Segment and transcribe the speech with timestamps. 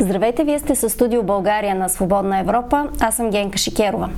[0.00, 2.88] Здравейте, вие сте със студио България на Свободна Европа.
[3.00, 4.10] Аз съм Генка Шикерова.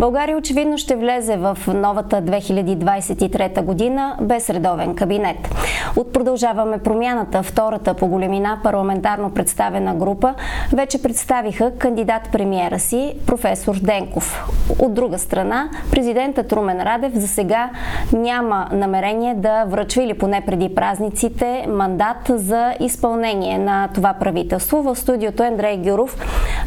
[0.00, 5.36] България очевидно ще влезе в новата 2023 година без редовен кабинет.
[5.96, 10.34] От продължаваме промяната, втората по големина парламентарно представена група,
[10.72, 14.48] вече представиха кандидат премиера си, професор Денков.
[14.78, 17.70] От друга страна, президентът Румен Радев за сега
[18.12, 24.82] няма намерение да връчва или поне преди празниците мандат за изпълнение на това правителство.
[24.82, 26.16] В студиото Андрей Гюров,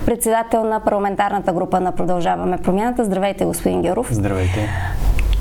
[0.05, 3.05] председател на парламентарната група на Продължаваме промяната.
[3.05, 4.07] Здравейте, господин Гюров.
[4.11, 4.69] Здравейте.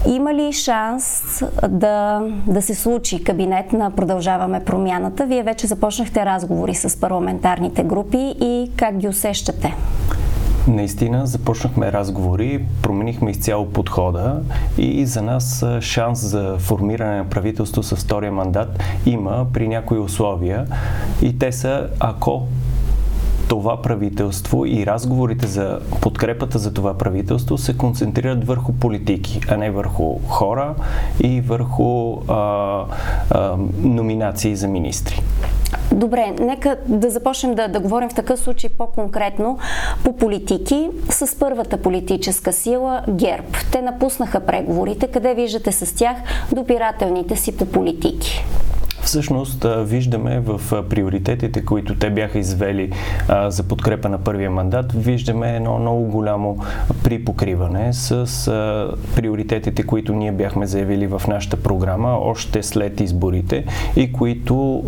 [0.06, 1.22] Има ли шанс
[1.68, 5.26] да, да се случи кабинет на Продължаваме промяната?
[5.26, 9.74] Вие вече започнахте разговори с парламентарните групи и как ги усещате?
[10.68, 14.42] Наистина започнахме разговори, променихме изцяло подхода
[14.78, 20.66] и за нас шанс за формиране на правителство с втория мандат има при някои условия
[21.22, 22.42] и те са ако
[23.50, 29.70] това правителство и разговорите за подкрепата за това правителство се концентрират върху политики, а не
[29.70, 30.74] върху хора
[31.20, 32.84] и върху а,
[33.30, 35.22] а, номинации за министри.
[35.92, 39.58] Добре, нека да започнем да, да говорим в такъв случай по-конкретно
[40.04, 43.48] по политики с първата политическа сила ГЕРБ.
[43.72, 45.06] Те напуснаха преговорите.
[45.06, 46.16] Къде виждате с тях
[46.52, 48.44] допирателните си по политики?
[49.10, 52.92] Всъщност виждаме в приоритетите, които те бяха извели
[53.48, 56.58] за подкрепа на първия мандат, виждаме едно много голямо
[57.04, 58.26] припокриване с
[59.16, 63.64] приоритетите, които ние бяхме заявили в нашата програма още след изборите
[63.96, 64.84] и които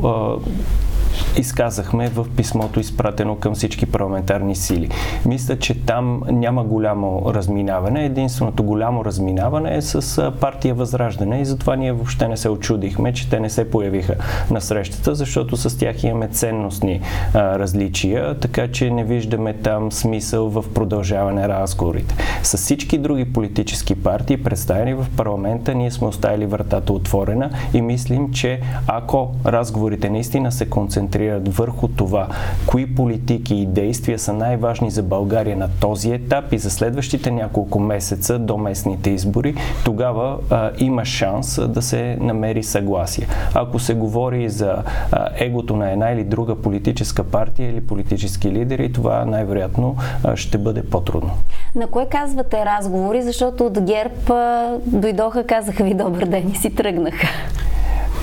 [1.36, 4.88] изказахме в писмото, изпратено към всички парламентарни сили.
[5.26, 8.04] Мисля, че там няма голямо разминаване.
[8.04, 13.30] Единственото голямо разминаване е с партия Възраждане и затова ние въобще не се очудихме, че
[13.30, 14.14] те не се появиха
[14.50, 17.00] на срещата, защото с тях имаме ценностни
[17.34, 22.14] а, различия, така че не виждаме там смисъл в продължаване разговорите.
[22.42, 28.32] С всички други политически партии, представени в парламента, ние сме оставили вратата отворена и мислим,
[28.32, 32.28] че ако разговорите наистина се концентрират концентрират върху това,
[32.66, 37.80] кои политики и действия са най-важни за България на този етап и за следващите няколко
[37.80, 39.54] месеца до местните избори,
[39.84, 43.26] тогава а, има шанс да се намери съгласие.
[43.54, 44.82] Ако се говори за
[45.12, 49.96] а, егото на една или друга политическа партия или политически лидери, това най-вероятно
[50.34, 51.30] ще бъде по-трудно.
[51.74, 56.74] На кое казвате разговори, защото от ГЕРБ а, дойдоха, казаха ви добър ден и си
[56.74, 57.28] тръгнаха?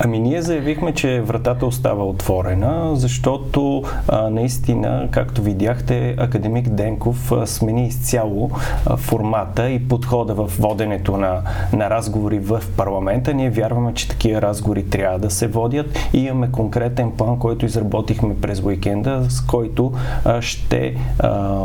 [0.02, 7.46] Ами ние заявихме, че вратата остава отворена, защото а, наистина, както видяхте, академик Денков а,
[7.46, 8.50] смени изцяло
[8.86, 13.34] а, формата и подхода в воденето на, на разговори в парламента.
[13.34, 18.40] Ние вярваме, че такива разговори трябва да се водят и имаме конкретен план, който изработихме
[18.40, 19.92] през уикенда, с който
[20.24, 21.60] а, ще, а,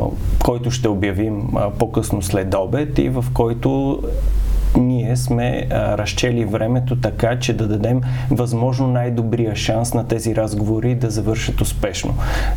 [0.45, 4.01] който ще обявим а, по-късно след обед и в който
[4.77, 10.95] ние сме а, разчели времето така, че да дадем възможно най-добрия шанс на тези разговори
[10.95, 12.13] да завършат успешно.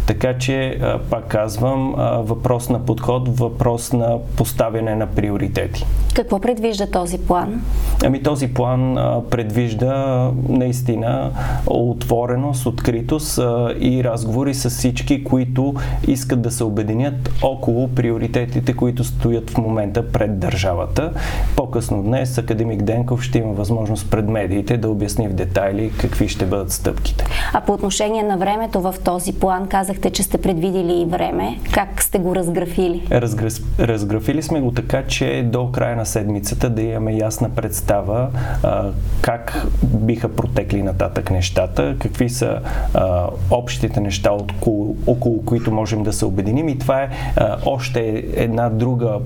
[0.06, 5.86] Така че, а, пак казвам, а, въпрос на подход, въпрос на поставяне на приоритети.
[6.14, 7.62] Какво предвижда този план?
[8.04, 11.30] Ами този план а, предвижда наистина
[11.66, 15.74] отвореност, откритост а, и разговори с всички, които
[16.06, 21.12] искат да се обединят около приоритетите, които стоят в момента пред държавата.
[21.56, 26.46] По-късно днес академик Денков ще има възможност пред медиите да обясни в детайли какви ще
[26.46, 27.24] бъдат стъпките.
[27.52, 31.58] А по отношение на времето в този план, казахте, че сте предвидили и време.
[31.72, 33.06] Как сте го разграфили?
[33.10, 33.62] Разгръс...
[33.78, 38.28] Разграфили сме го така, че до края на седмицата да имаме ясна представа
[38.62, 38.84] а,
[39.20, 42.60] как биха протекли нататък нещата, какви са
[42.94, 48.24] а, общите неща, около, около които можем да се обединим и това е а, още
[48.34, 49.18] една друга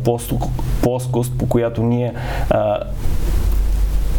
[0.83, 2.13] плоскост, по която ние
[2.51, 2.87] а, uh,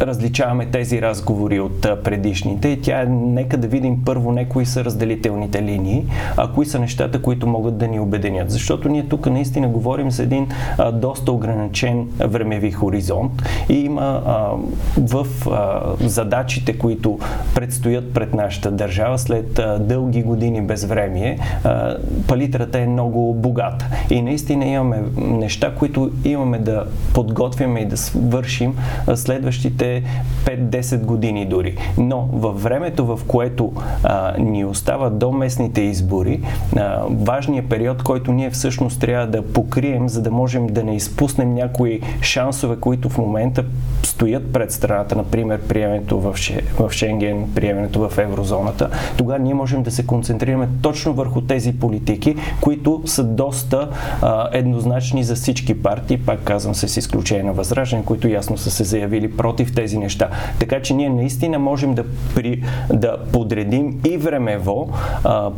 [0.06, 4.84] различаваме тези разговори от предишните и тя е нека да видим първо не кои са
[4.84, 6.06] разделителните линии,
[6.36, 8.50] а кои са нещата, които могат да ни обединят.
[8.50, 10.48] Защото ние тук наистина говорим за един
[10.78, 14.50] а, доста ограничен времеви хоризонт и има а,
[14.98, 17.18] в а, задачите, които
[17.54, 21.96] предстоят пред нашата държава след а, дълги години безвремие, а,
[22.28, 23.86] палитрата е много богата.
[24.10, 26.84] И наистина имаме неща, които имаме да
[27.14, 28.76] подготвяме и да свършим
[29.14, 30.02] следващите следващите
[30.44, 31.76] 5-10 години дори.
[31.98, 36.40] Но във времето, в което а, ни остава до местните избори,
[36.76, 41.54] а, важният период, който ние всъщност трябва да покрием, за да можем да не изпуснем
[41.54, 43.64] някои шансове, които в момента
[44.02, 46.36] стоят пред страната, например приемането в,
[46.78, 52.36] в Шенген, приемането в еврозоната, тогава ние можем да се концентрираме точно върху тези политики,
[52.60, 53.88] които са доста
[54.22, 58.70] а, еднозначни за всички партии, пак казвам се с изключение на Възраждане, които ясно са
[58.70, 60.28] се заявили против тези неща.
[60.58, 62.04] Така че ние наистина можем да,
[62.34, 64.90] при, да подредим и времево
[65.24, 65.50] а,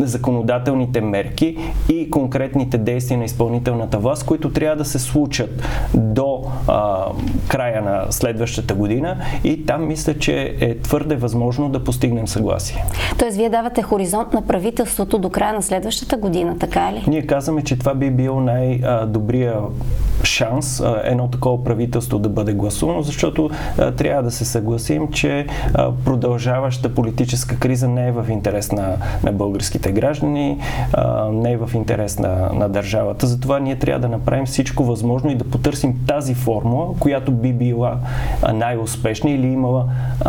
[0.00, 5.62] законодателните мерки и конкретните действия на изпълнителната власт, които трябва да се случат
[5.94, 7.04] до а,
[7.48, 12.84] края на следващата година и там мисля, че е твърде възможно да постигнем съгласие.
[13.18, 17.04] Тоест, вие давате хоризонт на правителството до края на следващата година, така ли?
[17.06, 19.54] Ние казваме, че това би бил най-добрия
[20.34, 23.50] шанс едно такова правителство да бъде гласувано, защото
[23.96, 25.46] трябва да се съгласим, че
[26.04, 30.58] продължаваща политическа криза не е в интерес на, на българските граждани,
[31.32, 33.26] не е в интерес на, на държавата.
[33.26, 37.98] Затова ние трябва да направим всичко възможно и да потърсим тази формула, която би била
[38.54, 39.84] най-успешна или имала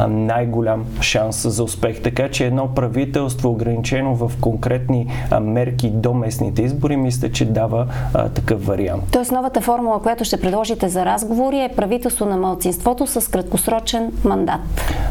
[0.07, 2.02] най-голям шанс за успех.
[2.02, 5.07] Така че едно правителство, ограничено в конкретни
[5.42, 7.88] мерки до местните избори, мисля, че дава
[8.36, 9.04] такъв вариант.
[9.12, 14.62] Тоест новата формула, която ще предложите за разговори е правителство на малцинството с краткосрочен мандат.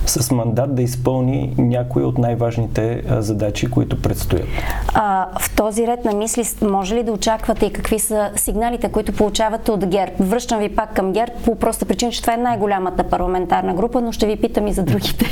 [0.06, 4.48] С мандат да изпълни някои от най-важните задачи, които предстоят.
[4.94, 9.12] А, в този ред на мисли може ли да очаквате и какви са сигналите, които
[9.12, 10.12] получавате от ГЕРБ?
[10.20, 14.12] Връщам ви пак към ГЕРБ по проста причина, че това е най-голямата парламентарна група, но
[14.12, 15.26] ще ви питам и за другите.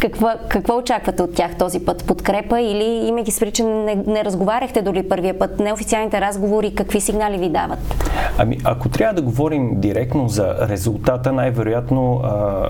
[0.00, 2.04] Какво, какво очаквате от тях този път?
[2.04, 5.60] Подкрепа или имайки се че не, не разговаряхте дори първия път?
[5.60, 7.78] Неофициалните разговори, какви сигнали ви дават?
[8.38, 12.68] Ами, ако трябва да говорим директно за резултата, най-вероятно а,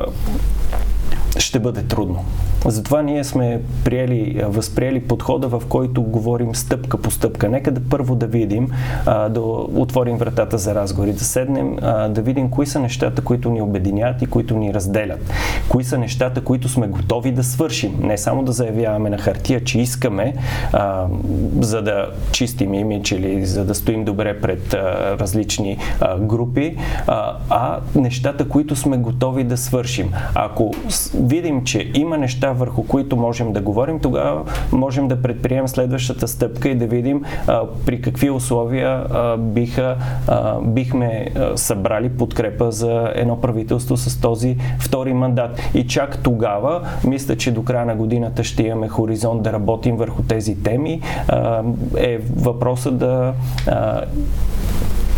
[1.39, 2.25] ще бъде трудно.
[2.67, 7.49] Затова ние сме приели, възприели подхода, в който говорим стъпка по стъпка.
[7.49, 8.69] Нека да първо да видим,
[9.07, 9.41] да
[9.75, 11.77] отворим вратата за разговори, да седнем,
[12.11, 15.33] да видим кои са нещата, които ни обединят и които ни разделят.
[15.69, 17.99] Кои са нещата, които сме готови да свършим.
[18.01, 20.35] Не само да заявяваме на хартия, че искаме,
[21.61, 24.75] за да чистим имидж или за да стоим добре пред
[25.21, 25.79] различни
[26.21, 26.77] групи,
[27.51, 30.13] а нещата, които сме готови да свършим.
[30.35, 30.75] Ако
[31.29, 34.43] видим, че има неща, върху които можем да говорим, тогава
[34.73, 39.97] можем да предприемем следващата стъпка и да видим а, при какви условия а, биха,
[40.29, 45.61] а, бихме а, събрали подкрепа за едно правителство с този втори мандат.
[45.75, 50.23] И чак тогава, мисля, че до края на годината ще имаме хоризонт да работим върху
[50.23, 51.01] тези теми.
[51.29, 51.63] А,
[51.97, 53.33] е въпросът да
[53.67, 54.03] а,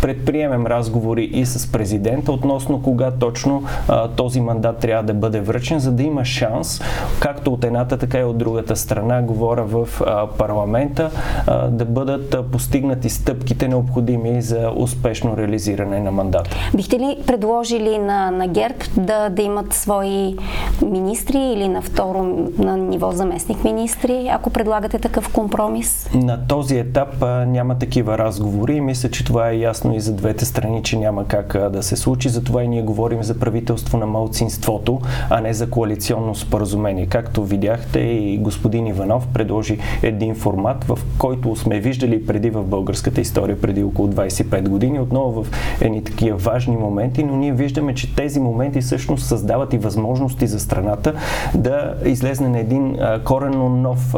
[0.01, 5.79] предприемем разговори и с президента относно кога точно а, този мандат трябва да бъде връчен,
[5.79, 6.81] за да има шанс,
[7.19, 11.11] както от едната, така и от другата страна, говоря в а, парламента,
[11.47, 16.49] а, да бъдат а, постигнати стъпките необходими за успешно реализиране на мандата.
[16.75, 20.35] Бихте ли предложили на, на ГЕРБ да, да имат свои
[20.81, 22.23] министри или на второ
[22.57, 26.09] на ниво заместник министри, ако предлагате такъв компромис?
[26.13, 29.99] На този етап а, няма такива разговори и мисля, че това е ясно ясно и
[29.99, 32.29] за двете страни, че няма как да се случи.
[32.29, 37.05] Затова и ние говорим за правителство на малцинството, а не за коалиционно споразумение.
[37.05, 43.21] Както видяхте и господин Иванов предложи един формат, в който сме виждали преди в българската
[43.21, 45.51] история, преди около 25 години, отново в
[45.81, 50.59] едни такива важни моменти, но ние виждаме, че тези моменти всъщност създават и възможности за
[50.59, 51.13] страната
[51.55, 54.15] да излезне на един коренно нов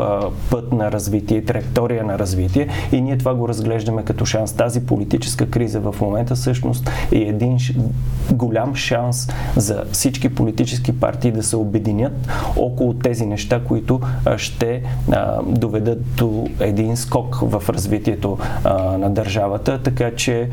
[0.50, 4.54] път на развитие, траектория на развитие и ние това го разглеждаме като шанс.
[4.54, 7.58] Тази политическа криза криза в момента всъщност е един
[8.32, 12.14] голям шанс за всички политически партии да се обединят
[12.58, 14.02] около тези неща, които
[14.38, 14.82] ще
[15.48, 18.38] доведат до един скок в развитието
[18.98, 19.80] на държавата.
[19.84, 20.50] Така че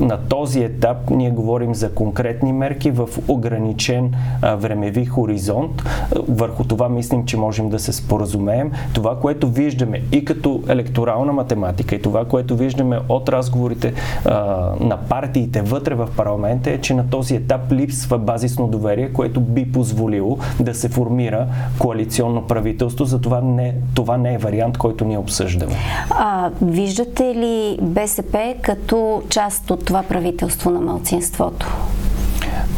[0.00, 4.14] на този етап ние говорим за конкретни мерки в ограничен
[4.56, 5.82] времеви хоризонт.
[6.28, 8.72] Върху това мислим, че можем да се споразумеем.
[8.92, 14.34] Това, което виждаме и като електорална математика и това, което виждаме от разговорите а,
[14.80, 19.72] на партиите вътре в парламента е, че на този етап липсва базисно доверие, което би
[19.72, 21.46] позволило да се формира
[21.78, 23.04] коалиционно правителство.
[23.04, 25.74] Затова не, това не е вариант, който ние обсъждаме.
[26.10, 31.66] А, виждате ли БСП като част от това правителство на малцинството?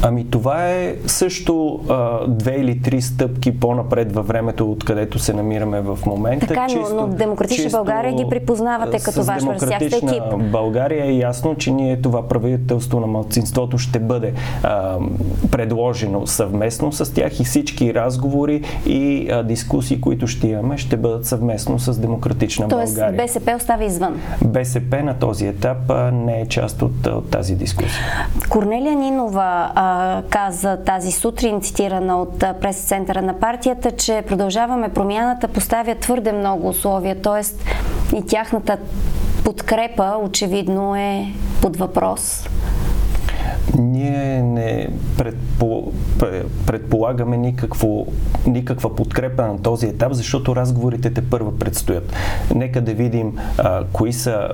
[0.03, 5.81] Ами това е също а, две или три стъпки по-напред във времето, откъдето се намираме
[5.81, 6.47] в момента.
[6.47, 10.23] Така, но, чисто, но Демократична чисто, България ги припознавате като ваш върсящ екип.
[10.53, 14.97] България е ясно, че ние това правителство на младсинството ще бъде а,
[15.51, 21.27] предложено съвместно с тях и всички разговори и а, дискусии, които ще имаме, ще бъдат
[21.27, 23.19] съвместно с Демократична Тоест, България.
[23.19, 24.21] Тоест БСП остава извън?
[24.45, 28.03] БСП на този етап а, не е част от, от тази дискусия.
[28.49, 35.95] Корнелия Нинова а, каза тази сутрин, цитирана от прес-центъра на партията, че продължаваме промяната, поставя
[35.95, 37.43] твърде много условия, т.е.
[38.17, 38.79] и тяхната
[39.45, 41.27] подкрепа очевидно е
[41.63, 42.49] под въпрос.
[43.79, 45.93] Ние не предпо,
[46.67, 48.07] предполагаме никакво,
[48.47, 52.13] никаква подкрепа на този етап, защото разговорите те първа предстоят.
[52.55, 54.49] Нека да видим а, кои са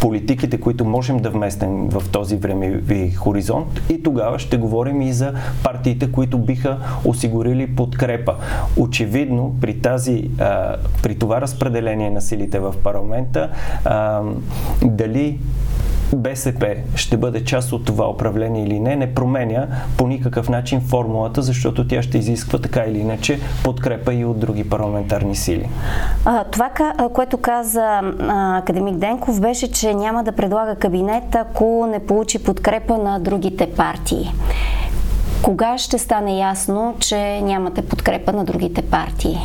[0.00, 5.32] политиките, които можем да вместим в този времеви хоризонт и тогава ще говорим и за
[5.62, 8.34] партиите, които биха осигурили подкрепа.
[8.76, 13.50] Очевидно, при, тази, а, при това разпределение на силите в парламента,
[13.84, 14.22] а,
[14.84, 15.38] дали
[16.14, 21.42] БСП ще бъде част от това управление или не, не променя по никакъв начин формулата,
[21.42, 25.68] защото тя ще изисква така или иначе подкрепа и от други парламентарни сили.
[26.24, 26.70] А, това,
[27.14, 32.98] което каза а, академик Денков, беше, че няма да предлага кабинет, ако не получи подкрепа
[32.98, 34.32] на другите партии.
[35.42, 39.38] Кога ще стане ясно, че нямате подкрепа на другите партии?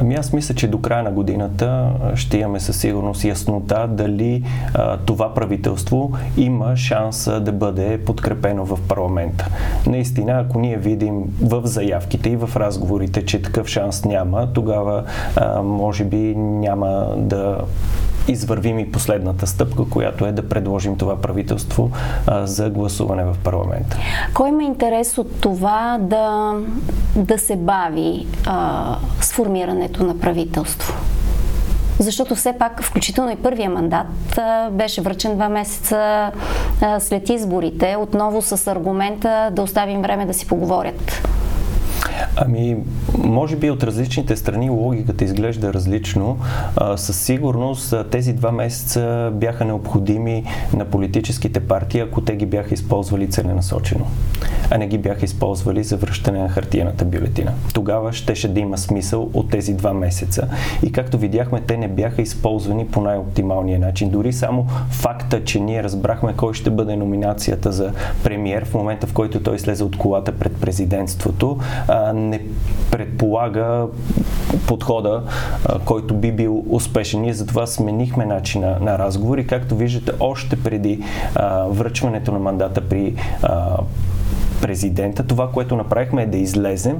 [0.00, 4.96] Ами аз мисля, че до края на годината ще имаме със сигурност яснота дали а,
[4.96, 9.46] това правителство има шанс да бъде подкрепено в парламента.
[9.86, 15.04] Наистина, ако ние видим в заявките и в разговорите, че такъв шанс няма, тогава
[15.36, 17.58] а, може би няма да
[18.28, 21.90] извървим и последната стъпка, която е да предложим това правителство
[22.26, 23.96] а, за гласуване в парламента.
[24.34, 26.54] Кой има интерес от това да,
[27.16, 30.94] да се бави а, сформирането на правителство?
[31.98, 36.30] Защото все пак, включително и първия мандат, беше връчен два месеца
[36.98, 41.28] след изборите, отново с аргумента да оставим време да си поговорят.
[42.40, 42.76] Ами,
[43.18, 46.38] може би от различните страни логиката изглежда различно.
[46.76, 50.44] А, със сигурност тези два месеца бяха необходими
[50.76, 54.06] на политическите партии, ако те ги бяха използвали целенасочено,
[54.70, 57.52] а не ги бяха използвали за връщане на хартияната бюлетина.
[57.74, 60.48] Тогава щеше да има смисъл от тези два месеца.
[60.82, 64.10] И както видяхме, те не бяха използвани по най-оптималния начин.
[64.10, 67.92] Дори само факта, че ние разбрахме кой ще бъде номинацията за
[68.24, 71.58] премиер в момента, в който той слезе от колата пред президентството,
[72.28, 72.40] не
[72.90, 73.86] предполага
[74.66, 75.22] подхода,
[75.84, 77.20] който би бил успешен.
[77.20, 79.46] Ние затова сменихме начина на разговори.
[79.46, 81.04] Както виждате, още преди
[81.68, 83.14] връчването на мандата при
[84.60, 85.26] президента.
[85.26, 86.96] Това, което направихме е да излезем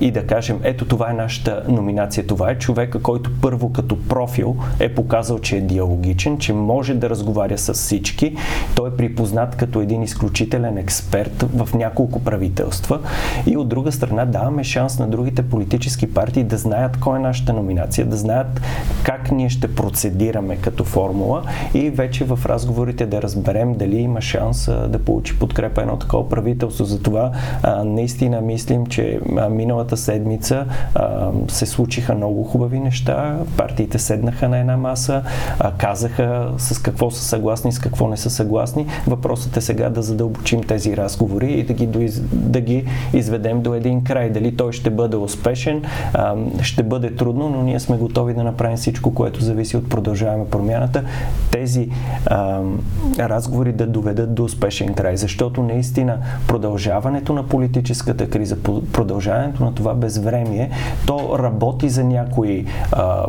[0.00, 2.26] и да кажем, ето това е нашата номинация.
[2.26, 7.10] Това е човека, който първо като профил е показал, че е диалогичен, че може да
[7.10, 8.36] разговаря с всички.
[8.74, 13.00] Той е припознат като един изключителен експерт в няколко правителства.
[13.46, 17.52] И от друга страна даваме шанс на другите политически партии да знаят кой е нашата
[17.52, 18.60] номинация, да знаят
[19.02, 21.42] как ние ще процедираме като формула
[21.74, 26.84] и вече в разговорите да разберем дали има шанс да получи подкрепа едно такова правителство
[26.88, 27.30] затова
[27.62, 30.64] а, наистина мислим, че а, миналата седмица
[30.94, 33.38] а, се случиха много хубави неща.
[33.56, 35.22] Партиите седнаха на една маса,
[35.60, 38.86] а, казаха с какво са съгласни, с какво не са съгласни.
[39.06, 41.86] Въпросът е сега да задълбочим тези разговори и да ги,
[42.32, 44.30] да ги изведем до един край.
[44.30, 45.82] Дали той ще бъде успешен,
[46.14, 50.44] а, ще бъде трудно, но ние сме готови да направим всичко, което зависи от продължаваме
[50.46, 51.02] промяната.
[51.50, 51.90] Тези
[52.26, 52.60] а,
[53.18, 56.18] разговори да доведат до успешен край, защото наистина
[56.48, 58.56] продължаваме продължаването на политическата криза,
[58.92, 60.70] продължаването на това безвремие,
[61.06, 63.26] то работи за някои а,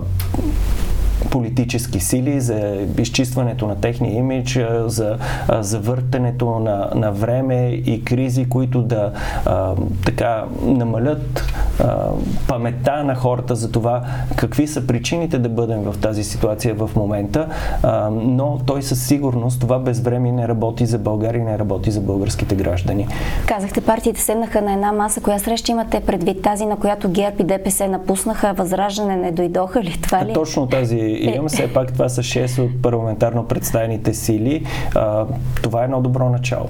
[1.31, 5.17] политически сили, за изчистването на техния имидж, за
[5.59, 9.11] завъртането на, на време и кризи, които да
[9.45, 9.75] а,
[10.05, 11.43] така намалят
[11.79, 12.07] а,
[12.47, 14.01] паметта на хората за това
[14.35, 17.47] какви са причините да бъдем в тази ситуация в момента,
[17.83, 22.55] а, но той със сигурност това безвремие не работи за България, не работи за българските
[22.55, 23.07] граждани.
[23.45, 25.21] Казахте, партиите седнаха на една маса.
[25.21, 26.41] Коя среща имате предвид?
[26.41, 29.99] Тази, на която ГЕРБ и ДПС напуснаха, Възраждане не дойдоха ли?
[30.01, 30.33] Това ли?
[30.33, 31.47] Точно тази имам.
[31.47, 34.65] Все пак това са 6 от парламентарно представените сили.
[34.95, 35.25] А,
[35.61, 36.69] това е едно добро начало.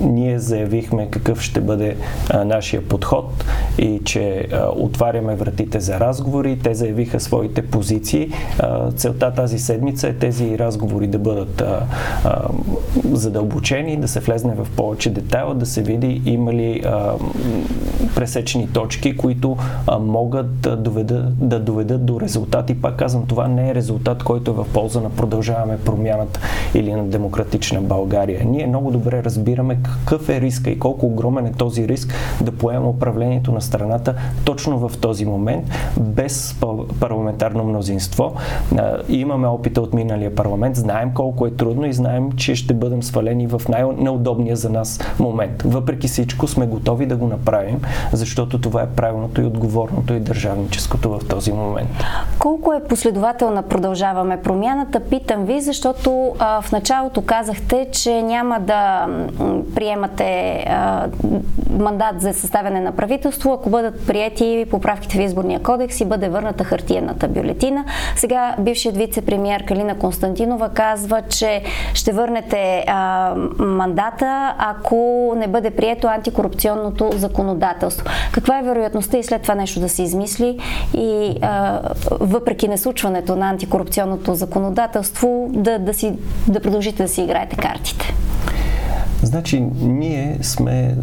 [0.00, 1.96] Ние заявихме какъв ще бъде
[2.30, 3.44] а, нашия подход
[3.78, 6.58] и че а, отваряме вратите за разговори.
[6.58, 8.30] Те заявиха своите позиции.
[8.58, 11.86] А, целта тази седмица е тези разговори да бъдат а,
[12.24, 12.48] а,
[13.12, 17.12] задълбочени, да се влезне в повече детайл, да се види има ли а,
[18.14, 22.80] пресечени точки, които а, могат да доведат, да доведат до резултати.
[22.80, 26.40] Пак казвам, това не е резултат, който е в полза на продължаваме промяната
[26.74, 28.44] или на демократична България.
[28.44, 29.51] Ние много добре разбираме
[29.82, 34.88] какъв е риска и колко огромен е този риск да поема управлението на страната точно
[34.88, 35.64] в този момент,
[36.00, 36.56] без
[37.00, 38.34] парламентарно мнозинство.
[39.08, 43.46] Имаме опита от миналия парламент, знаем колко е трудно и знаем, че ще бъдем свалени
[43.46, 45.62] в най-неудобния за нас момент.
[45.62, 47.80] Въпреки всичко сме готови да го направим,
[48.12, 51.90] защото това е правилното и отговорното и държавническото в този момент.
[52.38, 55.00] Колко е последователна продължаваме промяната?
[55.00, 59.06] Питам ви, защото а, в началото казахте, че няма да
[59.74, 61.08] приемате а,
[61.78, 66.64] мандат за съставяне на правителство, ако бъдат приети поправките в изборния кодекс и бъде върната
[66.64, 67.84] хартиената бюлетина.
[68.16, 71.62] Сега бившият вице-премьер Калина Константинова казва, че
[71.94, 78.06] ще върнете а, мандата, ако не бъде прието антикорупционното законодателство.
[78.32, 80.58] Каква е вероятността и след това нещо да се измисли
[80.94, 81.80] и а,
[82.20, 86.12] въпреки неслучването на антикорупционното законодателство да, да, си,
[86.48, 88.14] да продължите да си играете картите?
[89.22, 90.96] Значи, ние сме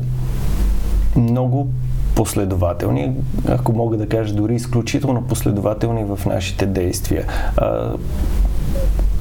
[1.16, 1.68] много
[2.16, 3.12] последователни,
[3.48, 7.26] ако мога да кажа дори изключително последователни в нашите действия.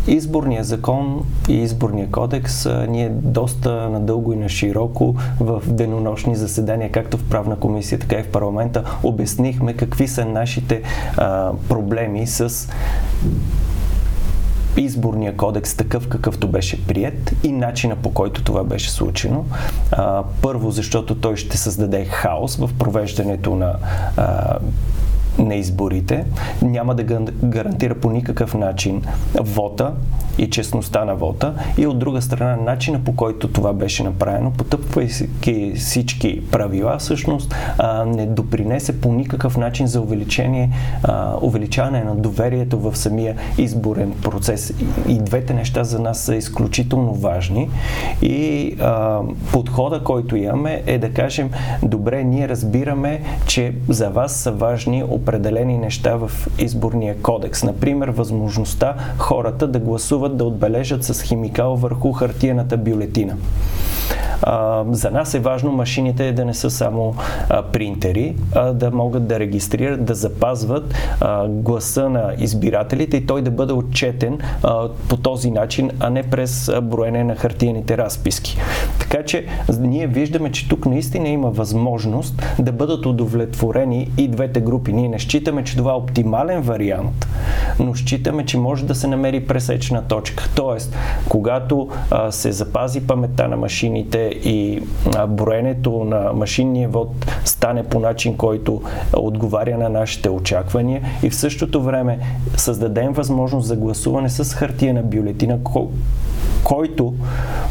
[0.07, 7.19] Изборния закон и изборния кодекс ние доста надълго и на широко в денонощни заседания, както
[7.19, 10.83] в правна комисия, така и в парламента, обяснихме какви са нашите
[11.17, 12.69] а, проблеми с
[14.81, 19.45] изборния кодекс такъв какъвто беше прият и начина по който това беше случено.
[20.43, 23.75] Първо, защото той ще създаде хаос в провеждането на
[25.39, 26.25] на изборите,
[26.63, 27.03] няма да
[27.45, 29.03] гарантира по никакъв начин
[29.41, 29.93] вота
[30.39, 35.73] и честността на вота и от друга страна начина по който това беше направено, потъпвайки
[35.77, 37.55] всички правила, всъщност
[38.07, 40.71] не допринесе по никакъв начин за увеличение,
[41.43, 44.75] увеличаване на доверието в самия изборен процес.
[45.09, 47.69] И двете неща за нас са изключително важни
[48.23, 48.77] и
[49.53, 51.51] подхода, който имаме е да кажем,
[51.83, 57.63] добре, ние разбираме, че за вас са важни определени неща в изборния кодекс.
[57.63, 63.37] Например, възможността хората да гласуват да отбележат с химикал върху хартиената бюлетина.
[64.91, 67.15] За нас е важно машините да не са само
[67.73, 70.95] принтери, а да могат да регистрират, да запазват
[71.49, 74.39] гласа на избирателите и той да бъде отчетен
[75.09, 78.59] по този начин, а не през броене на хартиените разписки.
[79.01, 79.47] Така че
[79.79, 84.93] ние виждаме, че тук наистина има възможност да бъдат удовлетворени и двете групи.
[84.93, 87.29] Ние не считаме, че това е оптимален вариант,
[87.81, 90.49] но считаме, че може да се намери пресечна точка.
[90.57, 90.97] Тоест,
[91.29, 91.89] когато
[92.31, 93.57] се запази паметта на
[93.99, 94.83] машините и
[95.29, 98.83] броенето на машинния вод стане по начин, който
[99.17, 101.03] отговаря на нашите очаквания.
[101.23, 102.19] И в същото време
[102.57, 105.59] създадем възможност за гласуване с хартия на бюлетина,
[106.65, 107.15] който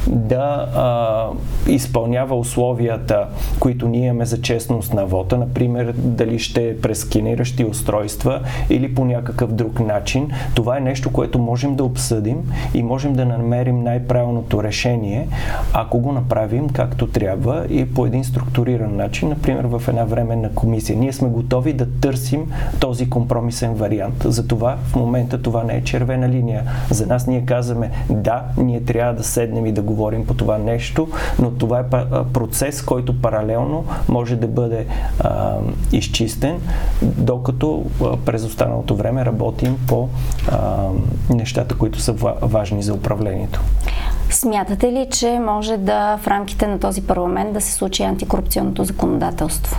[0.08, 1.28] да а,
[1.72, 3.28] изпълнява условията,
[3.60, 9.06] които ние имаме за честност на вота, например дали ще през скиниращи устройства или по
[9.06, 10.32] някакъв друг начин.
[10.56, 12.38] Това е нещо, което можем да обсъдим
[12.74, 15.28] и можем да намерим най-правилното решение,
[15.74, 20.98] ако го направим както трябва и по един структуриран начин, например в една временна комисия.
[20.98, 24.26] Ние сме готови да търсим този компромисен вариант.
[24.26, 26.64] Затова в момента това не е червена линия.
[26.90, 31.08] За нас ние казваме да, ние трябва да седнем и да говорим по това нещо,
[31.40, 31.90] но това е
[32.34, 34.86] процес, който паралелно може да бъде
[35.20, 35.56] а,
[35.92, 36.60] изчистен,
[37.02, 37.86] докато
[38.26, 40.10] през останалото време работим по
[40.52, 40.88] а,
[41.30, 43.62] нещата, които са важни за управлението.
[44.30, 49.78] Смятате ли, че може да в рамките на този парламент да се случи антикорупционното законодателство?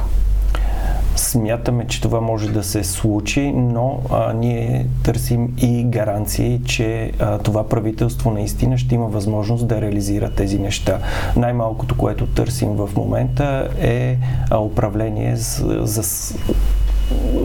[1.19, 7.39] Смятаме, че това може да се случи, но а, ние търсим и гаранции, че а,
[7.39, 10.99] това правителство наистина ще има възможност да реализира тези неща.
[11.37, 14.19] Най-малкото, което търсим в момента е
[14.51, 16.03] а, управление за, за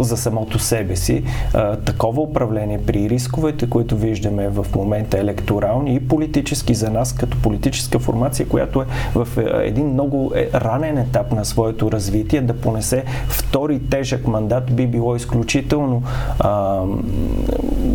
[0.04, 1.24] за самото себе си.
[1.54, 7.38] А, такова управление при рисковете, които виждаме в момента електорални и политически за нас, като
[7.42, 8.86] политическа формация, която е
[9.16, 14.76] в е, един много е, ранен етап на своето развитие, да понесе втори тежък мандат
[14.76, 16.04] би било изключително
[16.40, 16.82] а,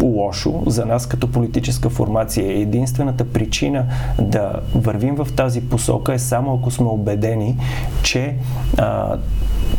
[0.03, 2.61] лошо за нас като политическа формация.
[2.61, 3.85] Единствената причина
[4.21, 7.57] да вървим в тази посока е само ако сме убедени,
[8.03, 8.35] че
[8.79, 9.16] а,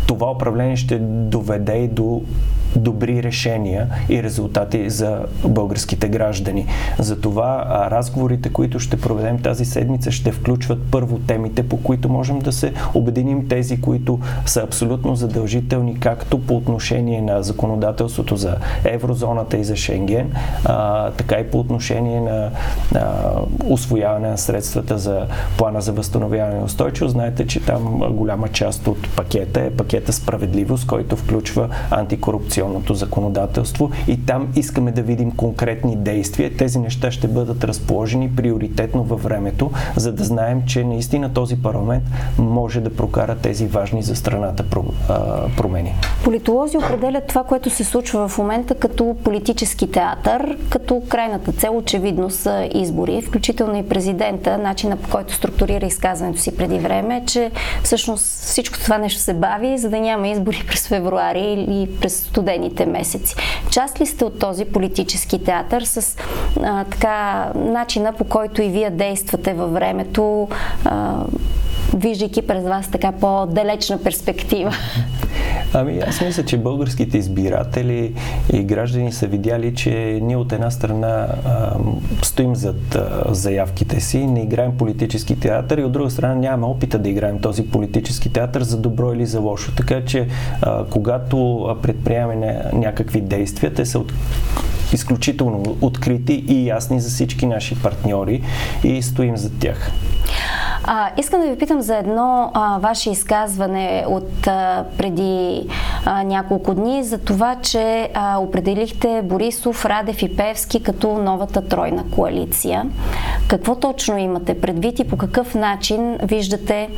[0.10, 2.22] това управление ще доведе и до
[2.76, 6.66] добри решения и резултати за българските граждани.
[7.00, 12.52] Затова разговорите, които ще проведем тази седмица, ще включват първо темите, по които можем да
[12.52, 18.56] се обединим тези, които са абсолютно задължителни, както по отношение на законодателството за
[18.86, 20.32] еврозоната и за Шенген,
[20.66, 22.50] а, така и по отношение на
[22.96, 23.32] а,
[23.70, 25.26] освояване на средствата за
[25.58, 27.12] плана за възстановяване и устойчивост.
[27.12, 33.92] Знаете, че там голяма част от пакета е пакета справедливост, който включва антикорупция корупционното законодателство
[34.08, 36.58] и там искаме да видим конкретни действия.
[36.58, 42.04] Тези неща ще бъдат разположени приоритетно във времето, за да знаем, че наистина този парламент
[42.38, 44.64] може да прокара тези важни за страната
[45.58, 45.96] промени.
[46.24, 52.30] Политолози определят това, което се случва в момента като политически театър, като крайната цел очевидно
[52.30, 57.52] са избори, включително и президента, начина по който структурира изказването си преди време, че
[57.84, 62.49] всъщност всичко това нещо се бави, за да няма избори през февруари или през студент
[62.50, 63.36] студените месеци.
[63.72, 66.18] Част ли сте от този политически театър с
[66.64, 70.48] а, така начина по който и вие действате във времето,
[70.86, 71.16] а,
[71.96, 74.74] виждайки през вас така по-далечна перспектива?
[75.74, 78.14] Ами аз мисля, че българските избиратели
[78.54, 81.76] и граждани са видяли, че ние от една страна а,
[82.22, 87.00] стоим зад а, заявките си, не играем политически театър и от друга страна нямаме опита
[87.00, 89.72] да играем този политически театър за добро или за лошо.
[89.76, 90.28] Така че
[90.62, 94.14] а, когато предприемаме някакви действия, те са от
[94.94, 98.42] изключително открити и ясни за всички наши партньори
[98.84, 99.92] и стоим за тях.
[100.84, 105.68] А, искам да ви питам за едно а, ваше изказване от а, преди
[106.06, 112.04] а, няколко дни за това, че а, определихте Борисов, Радев и Певски като новата тройна
[112.12, 112.86] коалиция.
[113.48, 116.90] Какво точно имате предвид и по какъв начин виждате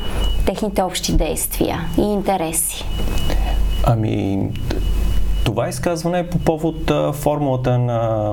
[0.46, 2.84] техните общи действия и интереси?
[3.86, 4.48] Ами,
[5.44, 8.32] това изказване е по повод формулата на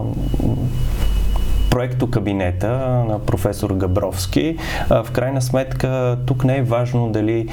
[1.69, 2.69] проекто кабинета
[3.07, 4.57] на професор Габровски.
[4.89, 7.47] В крайна сметка тук не е важно дали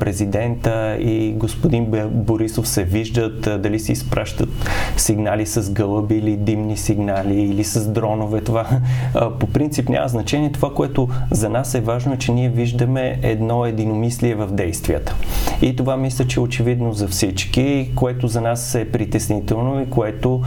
[0.00, 4.48] президента и господин Борисов се виждат, дали си изпращат
[4.96, 8.40] сигнали с гълъби или димни сигнали или с дронове.
[8.40, 8.66] Това
[9.40, 10.52] по принцип няма значение.
[10.52, 15.14] Това, което за нас е важно, е, че ние виждаме едно единомислие в действията.
[15.62, 20.42] И това мисля, че е очевидно за всички, което за нас е притеснително и което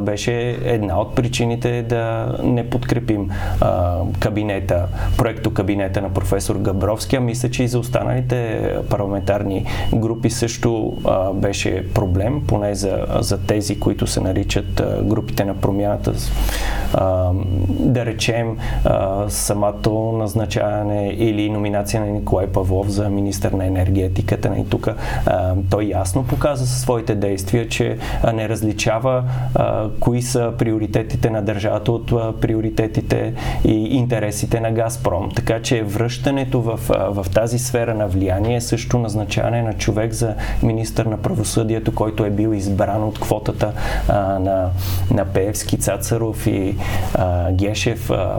[0.00, 4.86] беше една от причините да не не подкрепим а, кабинета,
[5.18, 11.32] проекто кабинета на професор Габровски, а мисля, че и за останалите парламентарни групи също а,
[11.32, 16.12] беше проблем, поне за, за тези, които се наричат а, групите на промяната.
[16.94, 17.30] А,
[17.68, 24.52] да речем а, самото назначаване или номинация на Николай Павлов за министър на енергетиката.
[24.58, 24.88] И тук
[25.26, 27.98] а, той ясно показа със своите действия, че
[28.34, 32.51] не различава а, кои са приоритетите на държавата от а, приоритетите
[33.64, 35.30] и интересите на Газпром.
[35.36, 40.34] Така че връщането в, в тази сфера на влияние е също назначаване на човек за
[40.62, 43.72] министър на правосъдието, който е бил избран от квотата
[44.08, 44.70] а, на,
[45.10, 46.76] на Пеевски, Цацаров и
[47.14, 48.36] а, Гешев а,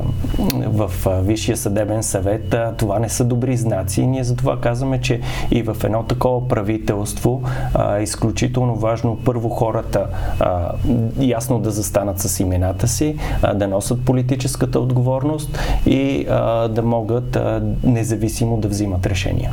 [0.66, 2.54] в а, Висшия съдебен съвет.
[2.54, 5.22] А, това не са добри знаци и ние затова казваме, че
[5.52, 7.42] и в едно такова правителство
[7.74, 10.08] а, е изключително важно първо хората
[10.40, 10.72] а,
[11.20, 17.36] ясно да застанат с имената си, а, да носят политическата отговорност и а, да могат
[17.36, 19.52] а, независимо да взимат решения.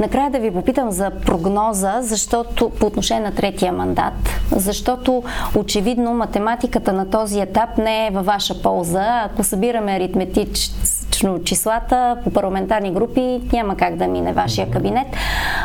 [0.00, 4.14] Накрая да ви попитам за прогноза, защото по отношение на третия мандат,
[4.50, 5.22] защото
[5.56, 9.22] очевидно математиката на този етап не е във ваша полза.
[9.24, 15.06] Ако събираме аритметично числата по парламентарни групи, няма как да мине вашия кабинет.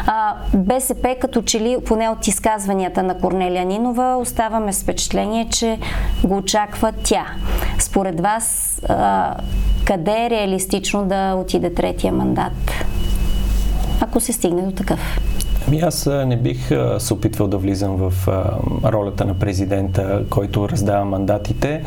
[0.06, 5.80] А, БСП, като че ли, поне от изказванията на Корнелия Нинова, оставаме с впечатление, че
[6.24, 7.26] го очаква тя.
[7.90, 8.80] Според вас,
[9.86, 12.72] къде е реалистично да отиде третия мандат?
[14.02, 15.20] Ако се стигне до такъв.
[15.70, 18.28] Ами аз не бих се опитвал да влизам в
[18.86, 21.84] ролята на президента, който раздава мандатите.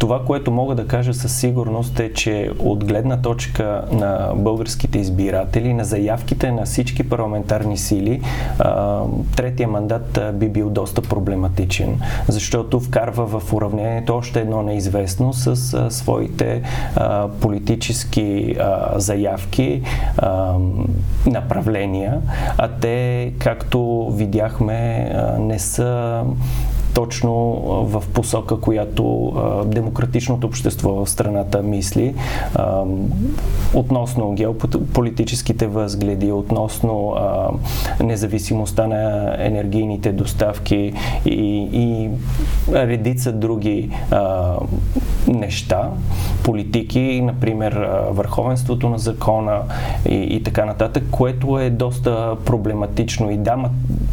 [0.00, 5.74] Това, което мога да кажа със сигурност е, че от гледна точка на българските избиратели,
[5.74, 8.22] на заявките на всички парламентарни сили,
[9.36, 15.56] третия мандат би бил доста проблематичен, защото вкарва в уравнението още едно неизвестно с
[15.90, 16.62] своите
[17.40, 18.56] политически
[18.96, 19.82] заявки,
[21.26, 22.20] направления
[22.58, 26.22] а те, както видяхме, не са
[26.96, 27.34] точно
[27.84, 29.32] в посока, която
[29.66, 32.14] демократичното общество в страната мисли
[33.74, 37.14] относно геополитическите възгледи, относно
[38.00, 40.92] независимостта на енергийните доставки
[41.26, 42.10] и, и
[42.72, 43.90] редица други
[45.28, 45.90] неща,
[46.44, 49.60] политики, например върховенството на закона
[50.08, 53.30] и, и така нататък, което е доста проблематично.
[53.30, 53.56] И да,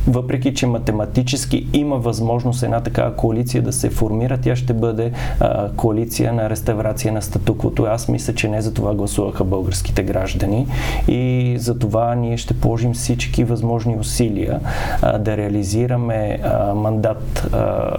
[0.07, 5.69] въпреки че математически има възможност една такава коалиция да се формира, тя ще бъде а,
[5.71, 7.83] коалиция на реставрация на статуквото.
[7.83, 10.67] Аз мисля, че не за това гласуваха българските граждани
[11.07, 14.59] и за това ние ще положим всички възможни усилия
[15.01, 17.97] а, да реализираме а, мандат а,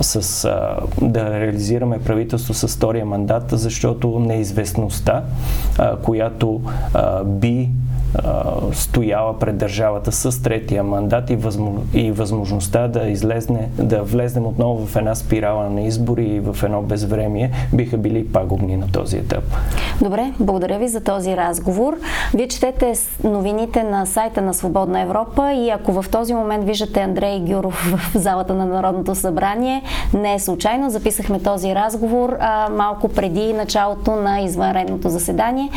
[0.00, 5.22] с, а, да реализираме правителство с втория мандат, защото неизвестността,
[5.78, 6.60] а, която
[6.94, 7.68] а, би
[8.72, 14.86] стояла пред държавата с третия мандат и, възможно, и възможността да излезне, да влезнем отново
[14.86, 19.44] в една спирала на избори и в едно безвремие, биха били пагубни на този етап.
[20.02, 21.96] Добре, благодаря ви за този разговор.
[22.34, 22.92] Вие четете
[23.24, 28.18] новините на сайта на Свободна Европа и ако в този момент виждате Андрей Гюров в
[28.18, 29.82] залата на Народното събрание,
[30.14, 30.90] не е случайно.
[30.90, 35.70] Записахме този разговор а, малко преди началото на извънредното заседание.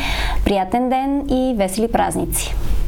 [0.46, 2.27] Приятен ден и весели празници!
[2.28, 2.87] Grazie.